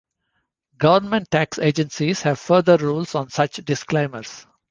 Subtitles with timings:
[0.79, 4.47] Government tax agencies have further rules on such disclaimers.